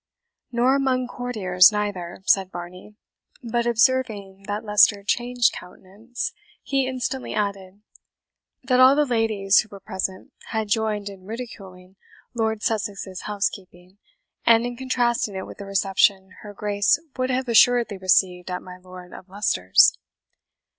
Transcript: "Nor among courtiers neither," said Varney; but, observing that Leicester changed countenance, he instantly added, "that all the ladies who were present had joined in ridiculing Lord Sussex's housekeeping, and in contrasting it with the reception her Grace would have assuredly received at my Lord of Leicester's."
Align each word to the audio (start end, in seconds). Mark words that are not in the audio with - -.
"Nor 0.51 0.75
among 0.77 1.07
courtiers 1.07 1.71
neither," 1.71 2.23
said 2.25 2.51
Varney; 2.51 2.95
but, 3.43 3.67
observing 3.67 4.45
that 4.47 4.65
Leicester 4.65 5.03
changed 5.05 5.53
countenance, 5.53 6.33
he 6.63 6.87
instantly 6.87 7.35
added, 7.35 7.83
"that 8.63 8.79
all 8.79 8.95
the 8.95 9.05
ladies 9.05 9.59
who 9.59 9.69
were 9.69 9.79
present 9.79 10.33
had 10.47 10.69
joined 10.69 11.07
in 11.07 11.27
ridiculing 11.27 11.97
Lord 12.33 12.63
Sussex's 12.63 13.21
housekeeping, 13.27 13.99
and 14.43 14.65
in 14.65 14.75
contrasting 14.75 15.35
it 15.35 15.45
with 15.45 15.59
the 15.59 15.65
reception 15.67 16.31
her 16.41 16.51
Grace 16.51 16.99
would 17.15 17.29
have 17.29 17.47
assuredly 17.47 17.99
received 17.99 18.49
at 18.49 18.63
my 18.63 18.79
Lord 18.79 19.13
of 19.13 19.29
Leicester's." 19.29 19.95